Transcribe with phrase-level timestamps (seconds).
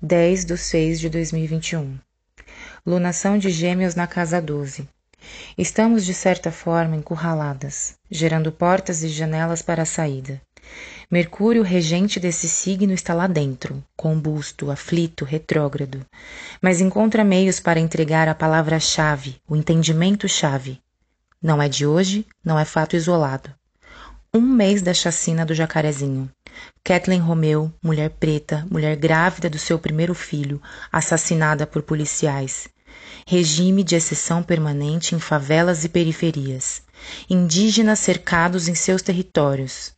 [0.00, 1.98] 10 de 6 de 2021.
[2.86, 4.88] Lunação de Gêmeos na casa 12.
[5.58, 10.40] Estamos, de certa forma, encurraladas, gerando portas e janelas para a saída.
[11.10, 16.06] Mercúrio, regente desse signo, está lá dentro, combusto, aflito, retrógrado,
[16.62, 20.80] mas encontra meios para entregar a palavra-chave, o entendimento-chave.
[21.42, 23.52] Não é de hoje, não é fato isolado.
[24.32, 26.30] Um mês da chacina do jacarezinho.
[26.82, 30.60] Kathleen Romeu, mulher preta, mulher grávida do seu primeiro filho,
[30.90, 32.68] assassinada por policiais.
[33.26, 36.82] Regime de exceção permanente em favelas e periferias.
[37.28, 39.92] Indígenas cercados em seus territórios.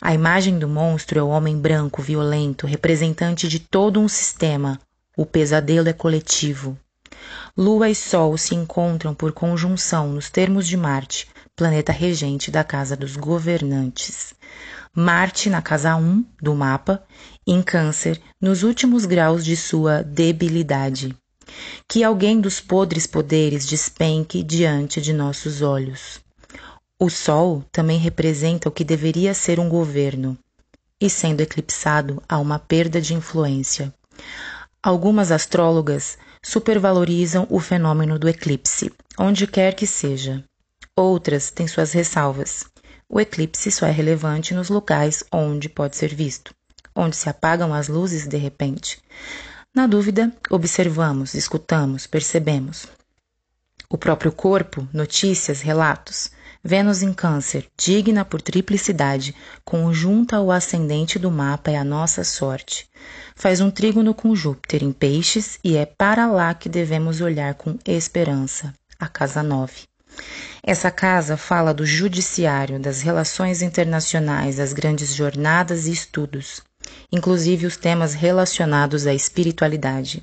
[0.00, 4.78] A imagem do monstro é o homem branco, violento, representante de todo um sistema.
[5.16, 6.78] O pesadelo é coletivo.
[7.56, 12.94] Lua e Sol se encontram por conjunção nos termos de Marte, planeta regente da casa
[12.94, 14.34] dos governantes.
[14.94, 17.02] Marte na casa 1 do mapa,
[17.46, 21.16] em Câncer, nos últimos graus de sua debilidade.
[21.88, 26.20] Que alguém dos podres poderes despenque diante de nossos olhos.
[27.00, 30.36] O Sol também representa o que deveria ser um governo,
[31.00, 33.92] e sendo eclipsado, há uma perda de influência.
[34.82, 40.44] Algumas astrólogas supervalorizam o fenômeno do eclipse, onde quer que seja.
[40.98, 42.64] Outras têm suas ressalvas.
[43.06, 46.54] O eclipse só é relevante nos locais onde pode ser visto,
[46.94, 48.98] onde se apagam as luzes de repente.
[49.74, 52.86] Na dúvida, observamos, escutamos, percebemos.
[53.90, 56.30] O próprio corpo, notícias, relatos.
[56.64, 62.88] Vênus em Câncer, digna por triplicidade, conjunta ao ascendente do mapa é a nossa sorte.
[63.36, 67.78] Faz um trígono com Júpiter em Peixes e é para lá que devemos olhar com
[67.86, 68.74] esperança.
[68.98, 69.84] A casa 9.
[70.62, 76.60] Essa casa fala do judiciário, das relações internacionais, das grandes jornadas e estudos,
[77.12, 80.22] inclusive os temas relacionados à espiritualidade.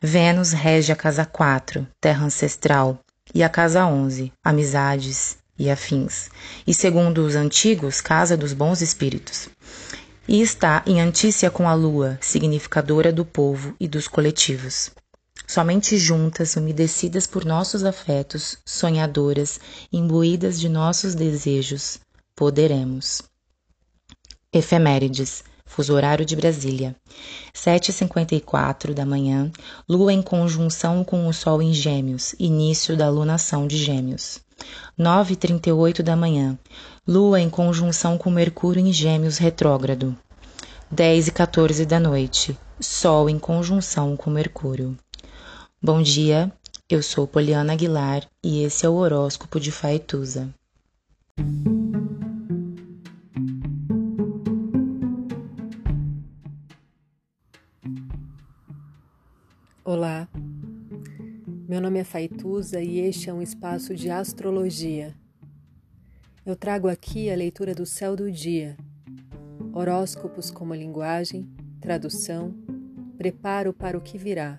[0.00, 2.98] Vênus rege a casa 4, terra ancestral,
[3.34, 6.28] e a casa 11, amizades e afins,
[6.66, 9.48] e segundo os antigos, casa dos bons espíritos.
[10.26, 14.90] E está em antícia com a lua, significadora do povo e dos coletivos.
[15.46, 19.60] Somente juntas, umedecidas por nossos afetos, sonhadoras,
[19.92, 21.98] imbuídas de nossos desejos,
[22.34, 23.22] poderemos.
[24.52, 25.44] Efemérides.
[25.66, 26.94] Fuso horário de Brasília.
[27.52, 29.50] 7h54 da manhã,
[29.88, 34.38] lua em conjunção com o sol em Gêmeos, início da lunação de Gêmeos.
[34.98, 36.56] 9h38 da manhã,
[37.06, 40.16] lua em conjunção com Mercúrio em Gêmeos retrógrado.
[40.90, 44.96] 10 e 14 da noite, sol em conjunção com Mercúrio.
[45.84, 46.50] Bom dia,
[46.88, 50.48] eu sou Poliana Aguilar e esse é o horóscopo de Faetusa.
[59.84, 60.26] Olá,
[61.68, 65.14] meu nome é Faituza e este é um espaço de astrologia.
[66.46, 68.74] Eu trago aqui a leitura do céu do dia,
[69.70, 71.46] horóscopos como linguagem,
[71.78, 72.54] tradução,
[73.18, 74.58] preparo para o que virá